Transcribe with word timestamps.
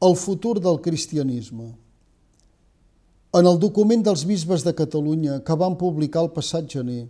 El 0.00 0.14
futur 0.16 0.62
del 0.64 0.78
cristianisme. 0.80 1.74
En 3.36 3.48
el 3.50 3.58
document 3.60 4.00
dels 4.06 4.22
bisbes 4.24 4.64
de 4.64 4.72
Catalunya 4.72 5.42
que 5.44 5.56
van 5.60 5.76
publicar 5.76 6.22
el 6.24 6.30
passat 6.32 6.70
gener, 6.72 7.02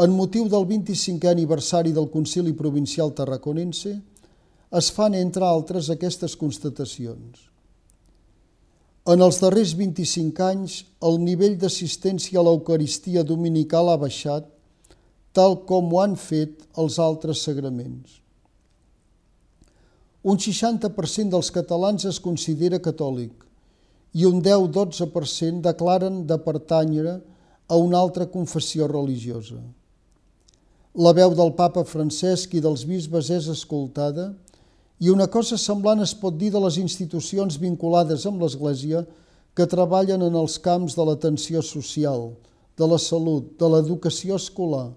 en 0.00 0.14
motiu 0.16 0.46
del 0.48 0.64
25è 0.70 1.28
aniversari 1.28 1.92
del 1.92 2.08
Concili 2.08 2.54
Provincial 2.56 3.12
Tarraconense, 3.12 3.92
es 4.80 4.90
fan, 4.96 5.12
entre 5.12 5.44
altres, 5.44 5.92
aquestes 5.92 6.40
constatacions. 6.40 7.50
En 9.04 9.20
els 9.20 9.44
darrers 9.44 9.76
25 9.76 10.48
anys, 10.48 10.80
el 11.04 11.20
nivell 11.20 11.60
d'assistència 11.60 12.40
a 12.40 12.48
l'Eucaristia 12.48 13.28
dominical 13.28 13.92
ha 13.92 14.00
baixat, 14.00 14.48
tal 15.36 15.60
com 15.68 15.92
ho 15.92 16.00
han 16.00 16.16
fet 16.16 16.64
els 16.80 16.96
altres 16.96 17.44
sagraments. 17.44 18.22
Un 20.26 20.40
60% 20.42 21.30
dels 21.30 21.52
catalans 21.54 22.02
es 22.08 22.16
considera 22.18 22.80
catòlic 22.82 23.44
i 24.18 24.24
un 24.26 24.40
10-12% 24.42 25.62
declaren 25.62 26.24
de 26.26 26.38
pertànyer 26.42 27.12
a 27.70 27.78
una 27.78 28.00
altra 28.00 28.26
confessió 28.32 28.88
religiosa. 28.90 29.60
La 30.98 31.12
veu 31.14 31.30
del 31.38 31.54
papa 31.54 31.84
Francesc 31.86 32.58
i 32.58 32.64
dels 32.64 32.82
bisbes 32.90 33.30
és 33.30 33.46
escoltada 33.52 34.32
i 34.98 35.14
una 35.14 35.30
cosa 35.30 35.60
semblant 35.60 36.02
es 36.02 36.16
pot 36.18 36.34
dir 36.40 36.50
de 36.50 36.62
les 36.64 36.80
institucions 36.82 37.60
vinculades 37.62 38.26
amb 38.26 38.42
l'Església 38.42 39.04
que 39.54 39.70
treballen 39.70 40.26
en 40.26 40.34
els 40.42 40.58
camps 40.58 40.98
de 40.98 41.06
l'atenció 41.06 41.62
social, 41.62 42.32
de 42.74 42.88
la 42.88 42.98
salut, 42.98 43.52
de 43.60 43.68
l'educació 43.70 44.42
escolar, 44.42 44.88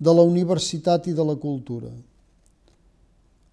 de 0.00 0.14
la 0.14 0.24
universitat 0.24 1.10
i 1.10 1.12
de 1.12 1.26
la 1.26 1.36
cultura. 1.36 1.92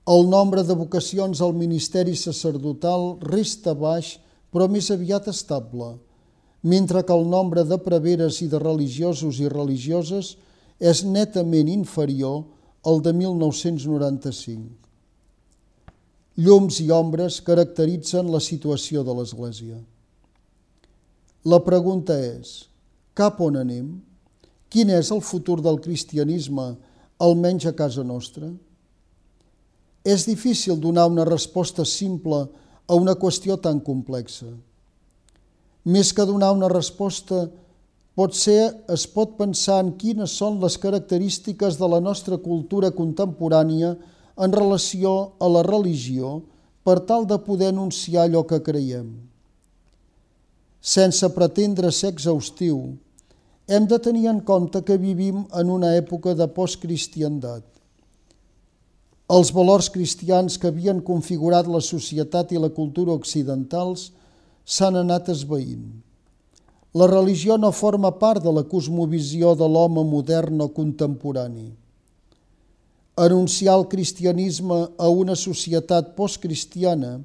El 0.08 0.30
nombre 0.32 0.64
de 0.64 0.76
vocacions 0.80 1.42
al 1.44 1.52
ministeri 1.52 2.14
sacerdotal 2.16 3.18
resta 3.28 3.74
baix, 3.76 4.14
però 4.56 4.70
més 4.72 4.88
aviat 4.94 5.26
estable, 5.28 5.98
mentre 6.64 7.02
que 7.04 7.12
el 7.12 7.26
nombre 7.28 7.66
de 7.68 7.76
preveres 7.84 8.38
i 8.40 8.48
de 8.48 8.62
religiosos 8.62 9.42
i 9.44 9.50
religioses 9.52 10.38
és 10.80 11.02
netament 11.04 11.68
inferior 11.68 12.46
al 12.88 13.02
de 13.04 13.12
1995. 13.18 14.70
Llums 16.40 16.78
i 16.80 16.88
ombres 16.94 17.42
caracteritzen 17.44 18.30
la 18.32 18.40
situació 18.40 19.04
de 19.04 19.16
l'Església. 19.18 19.82
La 21.44 21.60
pregunta 21.66 22.16
és, 22.16 22.70
cap 23.18 23.42
on 23.44 23.60
anem? 23.60 23.90
Quin 24.72 24.88
és 24.94 25.12
el 25.12 25.20
futur 25.20 25.58
del 25.66 25.82
cristianisme, 25.84 26.70
almenys 27.20 27.68
a 27.68 27.76
casa 27.76 28.08
nostra? 28.08 28.54
És 30.08 30.24
difícil 30.24 30.80
donar 30.80 31.10
una 31.12 31.26
resposta 31.28 31.84
simple 31.84 32.46
a 32.88 32.96
una 32.96 33.18
qüestió 33.20 33.58
tan 33.60 33.82
complexa. 33.84 34.48
Més 35.84 36.14
que 36.16 36.26
donar 36.28 36.54
una 36.56 36.70
resposta, 36.72 37.48
potser 38.16 38.72
es 38.94 39.04
pot 39.12 39.36
pensar 39.40 39.82
en 39.84 39.92
quines 40.00 40.32
són 40.40 40.62
les 40.64 40.80
característiques 40.80 41.76
de 41.80 41.92
la 41.92 42.00
nostra 42.00 42.40
cultura 42.40 42.94
contemporània 42.96 43.94
en 44.38 44.56
relació 44.56 45.34
a 45.44 45.52
la 45.52 45.64
religió 45.68 46.38
per 46.88 47.02
tal 47.04 47.28
de 47.28 47.38
poder 47.44 47.74
anunciar 47.74 48.26
allò 48.26 48.46
que 48.48 48.64
creiem. 48.64 49.10
Sense 50.80 51.28
pretendre 51.36 51.92
ser 51.92 52.14
exhaustiu, 52.16 52.96
hem 53.68 53.88
de 53.92 54.00
tenir 54.00 54.30
en 54.32 54.40
compte 54.40 54.80
que 54.88 54.96
vivim 54.96 55.44
en 55.52 55.74
una 55.74 55.98
època 56.00 56.32
de 56.32 56.48
postcristiandat 56.48 57.77
els 59.28 59.50
valors 59.52 59.90
cristians 59.92 60.56
que 60.56 60.70
havien 60.72 61.02
configurat 61.04 61.68
la 61.68 61.82
societat 61.84 62.54
i 62.56 62.62
la 62.64 62.70
cultura 62.72 63.12
occidentals 63.12 64.12
s'han 64.64 64.96
anat 64.96 65.28
esveint. 65.34 65.90
La 66.96 67.10
religió 67.12 67.58
no 67.60 67.74
forma 67.76 68.14
part 68.22 68.42
de 68.44 68.54
la 68.56 68.64
cosmovisió 68.64 69.52
de 69.60 69.68
l'home 69.68 70.06
modern 70.08 70.64
o 70.64 70.70
contemporani. 70.72 71.68
Anunciar 73.20 73.76
el 73.76 73.88
cristianisme 73.92 74.80
a 74.96 75.10
una 75.12 75.36
societat 75.36 76.16
postcristiana 76.16 77.18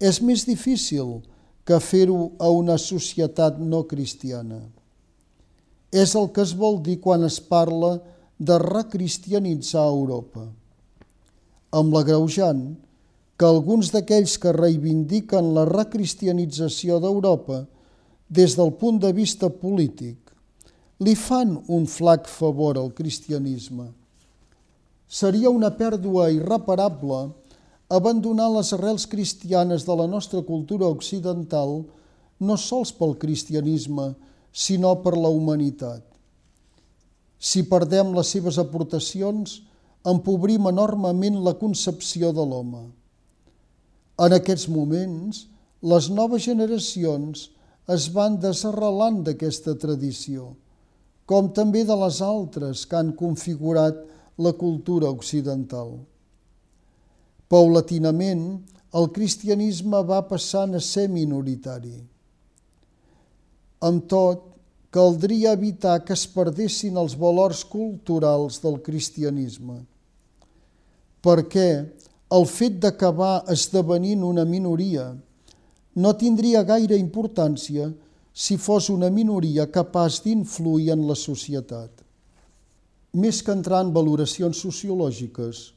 és 0.00 0.18
més 0.20 0.42
difícil 0.48 1.20
que 1.62 1.78
fer-ho 1.78 2.32
a 2.42 2.50
una 2.50 2.78
societat 2.82 3.60
no 3.62 3.84
cristiana. 3.86 4.58
És 5.92 6.16
el 6.18 6.32
que 6.34 6.42
es 6.42 6.54
vol 6.56 6.82
dir 6.82 6.98
quan 6.98 7.22
es 7.22 7.38
parla 7.38 7.98
de 8.38 8.56
recristianitzar 8.58 9.86
Europa 9.86 10.48
amb 11.72 11.92
l'agreujant 11.94 12.62
que 13.38 13.46
alguns 13.46 13.92
d'aquells 13.94 14.36
que 14.42 14.54
reivindiquen 14.54 15.52
la 15.54 15.66
recristianització 15.68 16.98
d'Europa 17.02 17.66
des 18.28 18.56
del 18.58 18.72
punt 18.80 18.98
de 19.00 19.12
vista 19.12 19.48
polític 19.48 20.32
li 21.04 21.14
fan 21.14 21.54
un 21.68 21.86
flac 21.86 22.26
favor 22.26 22.78
al 22.78 22.90
cristianisme. 22.94 23.86
Seria 25.08 25.50
una 25.50 25.70
pèrdua 25.70 26.28
irreparable 26.34 27.28
abandonar 27.88 28.50
les 28.52 28.72
arrels 28.76 29.06
cristianes 29.06 29.86
de 29.86 29.94
la 29.96 30.06
nostra 30.06 30.42
cultura 30.42 30.90
occidental 30.90 31.84
no 32.40 32.56
sols 32.56 32.92
pel 32.92 33.16
cristianisme, 33.18 34.12
sinó 34.52 34.94
per 35.02 35.14
la 35.16 35.30
humanitat. 35.30 36.02
Si 37.38 37.62
perdem 37.70 38.12
les 38.16 38.30
seves 38.34 38.58
aportacions, 38.58 39.62
empobrim 40.06 40.68
enormement 40.70 41.40
la 41.44 41.54
concepció 41.58 42.30
de 42.32 42.44
l'home. 42.44 42.84
En 44.18 44.34
aquests 44.34 44.68
moments, 44.70 45.46
les 45.82 46.08
noves 46.10 46.42
generacions 46.42 47.48
es 47.88 48.08
van 48.14 48.38
desarrelant 48.42 49.22
d'aquesta 49.26 49.76
tradició, 49.78 50.52
com 51.28 51.50
també 51.54 51.84
de 51.86 51.96
les 51.96 52.20
altres 52.24 52.84
que 52.86 52.98
han 52.98 53.12
configurat 53.16 54.00
la 54.38 54.52
cultura 54.52 55.10
occidental. 55.10 55.96
Paulatinament, 57.48 58.44
el 58.98 59.08
cristianisme 59.14 60.02
va 60.08 60.22
passant 60.28 60.74
a 60.76 60.82
ser 60.84 61.08
minoritari. 61.12 61.96
Amb 63.84 64.06
tot, 64.10 64.47
caldria 64.90 65.52
evitar 65.52 66.00
que 66.04 66.14
es 66.16 66.24
perdessin 66.32 66.96
els 66.96 67.14
valors 67.18 67.64
culturals 67.68 68.60
del 68.62 68.80
cristianisme, 68.84 69.82
perquè 71.24 71.70
el 72.32 72.44
fet 72.48 72.76
d'acabar 72.80 73.44
esdevenint 73.52 74.24
una 74.24 74.44
minoria 74.48 75.10
no 75.98 76.12
tindria 76.14 76.62
gaire 76.62 76.96
importància 77.00 77.88
si 78.32 78.56
fos 78.56 78.88
una 78.92 79.08
minoria 79.10 79.66
capaç 79.66 80.20
d'influir 80.22 80.92
en 80.94 81.06
la 81.08 81.16
societat. 81.18 81.90
Més 83.18 83.40
que 83.42 83.50
entrar 83.50 83.80
en 83.82 83.90
valoracions 83.96 84.60
sociològiques, 84.62 85.72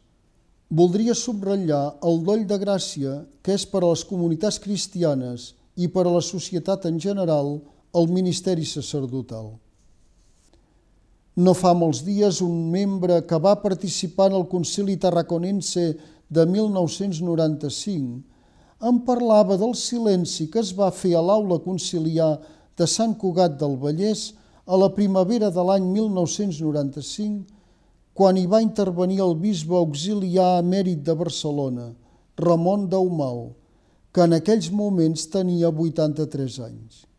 voldria 0.69 1.15
subratllar 1.17 1.97
el 2.05 2.21
doll 2.27 2.43
de 2.45 2.59
gràcia 2.61 3.15
que 3.41 3.55
és 3.57 3.65
per 3.65 3.81
a 3.81 3.89
les 3.89 4.03
comunitats 4.05 4.59
cristianes 4.61 5.51
i 5.75 5.89
per 5.89 6.05
a 6.05 6.13
la 6.13 6.21
societat 6.21 6.85
en 6.91 6.99
general 7.01 7.57
el 7.93 8.07
ministeri 8.07 8.65
sacerdotal. 8.65 9.51
No 11.35 11.53
fa 11.55 11.73
molts 11.75 12.01
dies 12.03 12.41
un 12.43 12.71
membre 12.71 13.21
que 13.27 13.39
va 13.39 13.61
participar 13.63 14.29
en 14.31 14.37
el 14.39 14.47
concili 14.51 14.97
tarraconense 14.99 15.95
de 16.31 16.45
1995 16.45 18.21
em 18.89 18.99
parlava 19.07 19.57
del 19.61 19.75
silenci 19.77 20.47
que 20.51 20.59
es 20.59 20.71
va 20.75 20.91
fer 20.91 21.13
a 21.15 21.21
l'aula 21.21 21.59
conciliar 21.63 22.39
de 22.77 22.87
Sant 22.87 23.13
Cugat 23.19 23.59
del 23.59 23.77
Vallès 23.79 24.31
a 24.65 24.77
la 24.79 24.89
primavera 24.95 25.51
de 25.51 25.63
l'any 25.67 25.85
1995 25.91 27.45
quan 28.17 28.37
hi 28.37 28.47
va 28.47 28.63
intervenir 28.63 29.21
el 29.23 29.35
bisbe 29.39 29.75
auxiliar 29.77 30.59
emèrit 30.63 31.03
de 31.03 31.15
Barcelona, 31.15 31.91
Ramon 32.37 32.89
Daumau, 32.89 33.53
que 34.11 34.25
en 34.27 34.35
aquells 34.35 34.71
moments 34.71 35.27
tenia 35.31 35.71
83 35.71 36.59
anys 36.67 37.10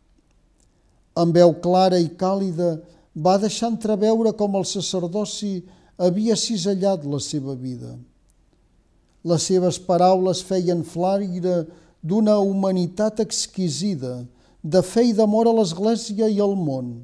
amb 1.15 1.35
veu 1.35 1.53
clara 1.61 1.99
i 2.01 2.09
càlida, 2.17 2.77
va 3.13 3.37
deixar 3.37 3.69
entreveure 3.69 4.33
com 4.33 4.57
el 4.57 4.65
sacerdoci 4.65 5.61
havia 6.01 6.35
cisellat 6.35 7.05
la 7.05 7.19
seva 7.21 7.53
vida. 7.55 7.93
Les 9.23 9.45
seves 9.47 9.77
paraules 9.79 10.41
feien 10.43 10.81
flaire 10.83 11.63
d'una 12.03 12.39
humanitat 12.41 13.21
exquisida, 13.23 14.25
de 14.63 14.81
fe 14.81 15.05
i 15.11 15.13
d'amor 15.13 15.47
a 15.47 15.53
l'Església 15.59 16.27
i 16.31 16.39
al 16.41 16.55
món. 16.57 17.03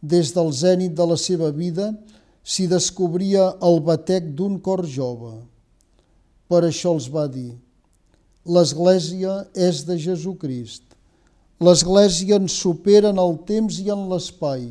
Des 0.00 0.32
del 0.34 0.50
zènit 0.54 0.94
de 0.94 1.06
la 1.06 1.18
seva 1.18 1.50
vida 1.54 1.92
s'hi 2.46 2.66
descobria 2.70 3.50
el 3.62 3.80
batec 3.84 4.32
d'un 4.34 4.56
cor 4.62 4.86
jove. 4.86 5.34
Per 6.48 6.62
això 6.64 6.94
els 6.96 7.10
va 7.12 7.26
dir, 7.28 7.52
l'Església 8.46 9.42
és 9.52 9.82
de 9.84 9.98
Jesucrist 10.00 10.87
L'Església 11.58 12.36
ens 12.38 12.54
supera 12.54 13.10
en 13.10 13.18
el 13.18 13.34
temps 13.46 13.80
i 13.82 13.88
en 13.90 14.04
l'espai. 14.10 14.68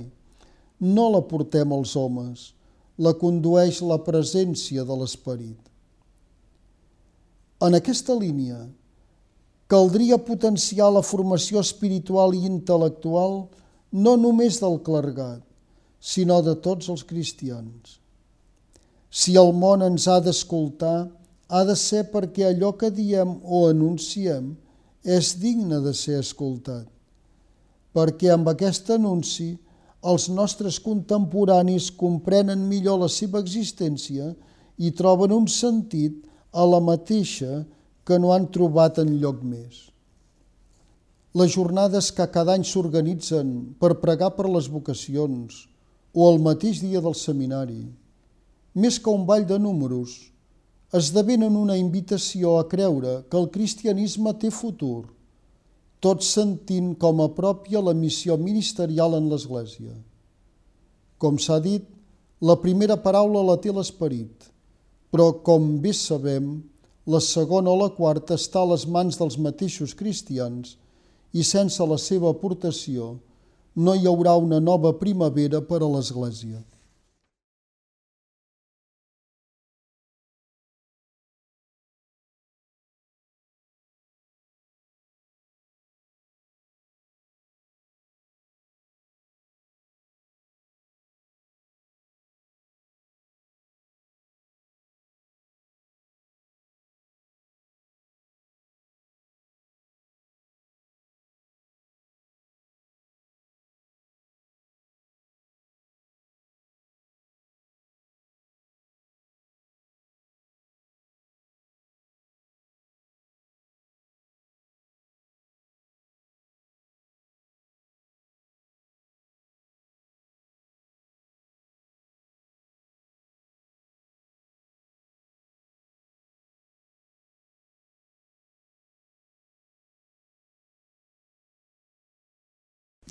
No 0.80 1.10
la 1.12 1.20
portem 1.28 1.74
als 1.76 1.96
homes, 2.00 2.52
la 2.98 3.12
condueix 3.20 3.82
la 3.84 3.98
presència 4.06 4.86
de 4.88 4.96
l'Esperit. 4.96 5.60
En 7.68 7.76
aquesta 7.76 8.16
línia, 8.16 8.60
caldria 9.68 10.20
potenciar 10.22 10.88
la 10.94 11.04
formació 11.04 11.60
espiritual 11.60 12.36
i 12.38 12.46
intel·lectual 12.48 13.40
no 13.92 14.14
només 14.16 14.62
del 14.62 14.80
clergat, 14.86 15.42
sinó 16.00 16.40
de 16.46 16.54
tots 16.64 16.88
els 16.94 17.04
cristians. 17.04 17.98
Si 19.12 19.36
el 19.40 19.52
món 19.52 19.84
ens 19.84 20.08
ha 20.08 20.22
d'escoltar, 20.24 21.10
ha 21.48 21.62
de 21.68 21.76
ser 21.76 22.06
perquè 22.14 22.48
allò 22.48 22.74
que 22.80 22.92
diem 22.92 23.38
o 23.44 23.66
anunciem 23.72 24.54
és 25.08 25.38
digne 25.40 25.80
de 25.80 25.94
ser 25.96 26.18
escoltat, 26.20 26.84
perquè 27.96 28.34
amb 28.34 28.50
aquest 28.52 28.92
anunci 28.92 29.54
els 30.04 30.28
nostres 30.30 30.82
contemporanis 30.84 31.88
comprenen 31.96 32.68
millor 32.68 33.00
la 33.06 33.10
seva 33.12 33.40
existència 33.40 34.34
i 34.78 34.92
troben 34.92 35.32
un 35.34 35.48
sentit 35.48 36.20
a 36.52 36.68
la 36.68 36.82
mateixa 36.84 37.64
que 38.04 38.20
no 38.20 38.34
han 38.36 38.50
trobat 38.52 39.00
en 39.00 39.16
lloc 39.22 39.40
més. 39.48 39.88
Les 41.38 41.56
jornades 41.56 42.12
que 42.12 42.28
cada 42.34 42.58
any 42.58 42.64
s'organitzen 42.68 43.56
per 43.80 43.98
pregar 44.04 44.34
per 44.36 44.48
les 44.52 44.68
vocacions 44.72 45.66
o 46.14 46.28
el 46.28 46.40
mateix 46.44 46.80
dia 46.84 47.02
del 47.04 47.16
seminari, 47.16 47.84
més 48.76 49.00
que 49.00 49.14
un 49.14 49.26
ball 49.28 49.46
de 49.48 49.60
números, 49.60 50.18
esdevenen 50.96 51.56
una 51.60 51.76
invitació 51.76 52.58
a 52.60 52.68
creure 52.72 53.22
que 53.28 53.38
el 53.40 53.50
cristianisme 53.52 54.32
té 54.40 54.52
futur, 54.54 55.10
tots 56.00 56.30
sentint 56.38 56.94
com 57.02 57.20
a 57.20 57.28
pròpia 57.36 57.82
la 57.84 57.96
missió 57.98 58.38
ministerial 58.38 59.18
en 59.18 59.28
l'Església. 59.32 59.92
Com 61.18 61.40
s'ha 61.42 61.60
dit, 61.60 61.84
la 62.40 62.56
primera 62.62 62.96
paraula 63.02 63.42
la 63.44 63.58
té 63.58 63.74
l'esperit, 63.74 64.48
però 65.12 65.32
com 65.44 65.78
bé 65.82 65.92
sabem, 65.98 66.62
la 67.08 67.20
segona 67.24 67.72
o 67.72 67.78
la 67.80 67.90
quarta 67.96 68.36
està 68.38 68.62
a 68.62 68.70
les 68.72 68.86
mans 68.86 69.18
dels 69.18 69.38
mateixos 69.40 69.96
cristians 69.98 70.76
i 71.34 71.44
sense 71.44 71.84
la 71.84 71.98
seva 71.98 72.30
aportació 72.30 73.16
no 73.76 73.96
hi 73.96 74.08
haurà 74.10 74.36
una 74.38 74.60
nova 74.60 74.94
primavera 75.00 75.62
per 75.62 75.82
a 75.82 75.90
l'Església. 75.90 76.62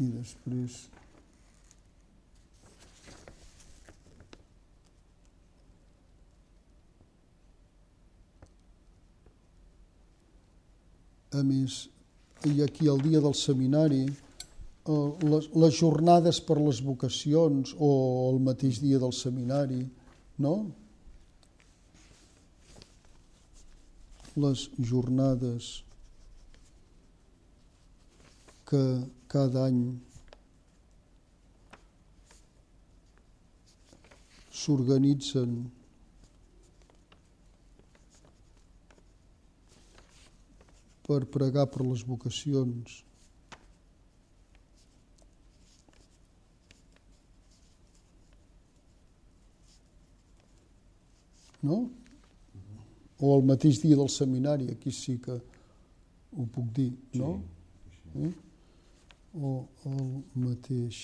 I 0.05 0.07
després 0.13 0.77
a 11.37 11.43
més 11.45 11.87
i 12.47 12.61
aquí 12.65 12.89
el 12.93 13.01
dia 13.05 13.21
del 13.25 13.35
seminari 13.37 14.05
les, 14.87 15.49
les 15.57 15.79
jornades 15.81 16.39
per 16.49 16.59
les 16.61 16.83
vocacions 16.85 17.73
o 17.79 17.91
el 18.31 18.43
mateix 18.49 18.79
dia 18.85 19.01
del 19.03 19.15
seminari 19.17 19.81
no? 20.45 20.55
les 24.45 24.69
jornades 24.93 25.73
que 28.69 28.83
cada 29.29 29.67
any 29.67 29.81
s'organitzen 34.57 35.59
per 41.07 41.21
pregar 41.31 41.67
per 41.71 41.85
les 41.87 42.03
vocacions. 42.07 43.03
No? 51.67 51.85
O 53.19 53.37
el 53.37 53.47
mateix 53.49 53.79
dia 53.83 53.97
del 53.99 54.11
seminari, 54.13 54.69
aquí 54.73 54.93
sí 54.93 55.17
que 55.23 55.37
ho 55.37 56.49
puc 56.53 56.75
dir, 56.75 56.91
no? 57.15 57.37
Sí, 57.39 58.03
sí. 58.03 58.27
Eh? 58.27 58.46
O 59.37 59.53
el 59.85 60.03
mateix. 60.41 61.01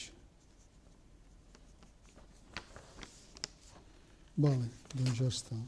Vale, 4.36 4.68
doncs 4.96 5.18
ja 5.20 5.28
està. 5.28 5.58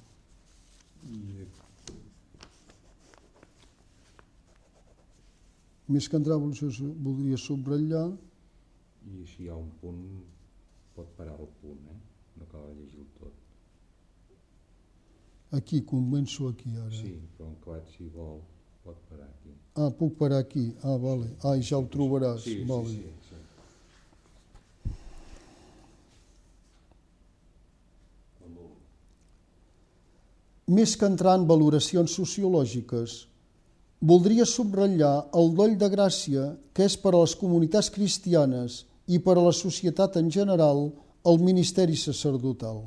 Més 5.92 6.08
que 6.08 6.16
entrar 6.16 6.40
voldria 6.40 7.36
subratllar... 7.40 8.06
I 9.04 9.26
si 9.28 9.44
hi 9.44 9.50
ha 9.52 9.56
un 9.60 9.68
punt, 9.82 10.00
pot 10.96 11.10
parar 11.18 11.34
el 11.36 11.50
punt, 11.60 11.82
eh? 11.92 11.98
No 12.40 12.46
cal 12.48 12.70
llegir-ho 12.72 13.04
tot. 13.18 13.42
Aquí, 15.58 15.82
començo 15.84 16.48
aquí 16.48 16.72
ara. 16.72 16.88
Sí, 16.96 17.12
però 17.36 17.50
en 17.50 17.58
clar, 17.66 17.82
si 17.92 18.08
vol, 18.14 18.40
pot 18.84 18.96
parar 19.08 19.26
aquí. 19.26 19.52
Ah, 19.74 19.90
puc 19.90 20.16
parar 20.18 20.38
aquí. 20.44 20.72
Ah, 20.82 20.96
vale. 21.00 21.30
Ah, 21.42 21.56
ja 21.56 21.78
ho 21.80 21.86
trobaràs. 21.90 22.44
Sí, 22.44 22.62
vale. 22.68 22.88
sí, 22.88 23.00
sí, 23.00 23.12
sí. 23.28 23.42
Més 30.74 30.94
que 30.96 31.08
entrar 31.08 31.34
en 31.36 31.44
valoracions 31.48 32.12
sociològiques, 32.16 33.26
voldria 34.00 34.46
subratllar 34.48 35.14
el 35.36 35.52
doll 35.58 35.76
de 35.80 35.88
gràcia 35.92 36.48
que 36.76 36.86
és 36.88 36.96
per 37.00 37.12
a 37.12 37.20
les 37.20 37.34
comunitats 37.36 37.90
cristianes 37.92 38.84
i 39.08 39.20
per 39.20 39.36
a 39.36 39.44
la 39.44 39.52
societat 39.52 40.16
en 40.20 40.30
general 40.32 40.86
el 41.24 41.40
ministeri 41.40 41.96
sacerdotal. 42.00 42.84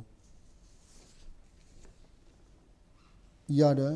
I 3.48 3.62
ara 3.64 3.92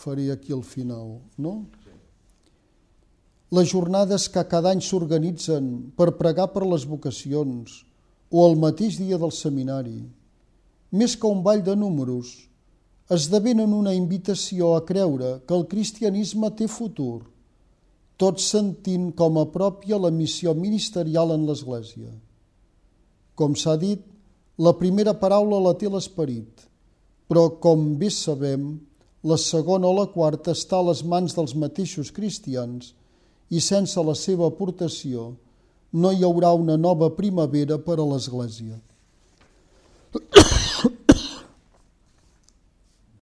faré 0.00 0.30
aquí 0.32 0.54
el 0.56 0.64
final, 0.64 1.18
no? 1.36 1.54
Les 3.50 3.68
jornades 3.72 4.28
que 4.30 4.44
cada 4.46 4.70
any 4.72 4.80
s'organitzen 4.86 5.70
per 5.98 6.12
pregar 6.18 6.50
per 6.54 6.62
les 6.66 6.86
vocacions 6.86 7.80
o 8.30 8.44
el 8.46 8.54
mateix 8.62 8.98
dia 9.00 9.18
del 9.18 9.32
seminari, 9.34 9.98
més 10.94 11.16
que 11.18 11.26
un 11.26 11.42
ball 11.42 11.64
de 11.66 11.74
números, 11.78 12.30
esdevenen 13.10 13.74
una 13.74 13.92
invitació 13.94 14.76
a 14.76 14.84
creure 14.86 15.40
que 15.46 15.56
el 15.56 15.66
cristianisme 15.70 16.52
té 16.54 16.68
futur, 16.70 17.24
tots 18.20 18.46
sentint 18.52 19.10
com 19.18 19.40
a 19.40 19.48
pròpia 19.50 19.98
la 19.98 20.12
missió 20.14 20.54
ministerial 20.54 21.34
en 21.34 21.48
l'Església. 21.48 22.12
Com 23.34 23.56
s'ha 23.58 23.74
dit, 23.80 24.04
la 24.60 24.76
primera 24.78 25.16
paraula 25.18 25.58
la 25.64 25.74
té 25.80 25.90
l'esperit, 25.90 26.68
però 27.26 27.48
com 27.64 27.96
bé 27.98 28.12
sabem, 28.14 28.76
la 29.22 29.36
segona 29.36 29.88
o 29.88 29.92
la 29.92 30.06
quarta 30.08 30.54
està 30.56 30.78
a 30.80 30.86
les 30.88 31.02
mans 31.04 31.36
dels 31.36 31.52
mateixos 31.54 32.10
cristians 32.16 32.94
i 33.50 33.60
sense 33.60 34.00
la 34.00 34.14
seva 34.16 34.48
aportació 34.48 35.34
no 35.92 36.12
hi 36.12 36.24
haurà 36.24 36.52
una 36.56 36.76
nova 36.80 37.10
primavera 37.16 37.76
per 37.78 37.98
a 37.98 38.06
l'Església. 38.06 38.78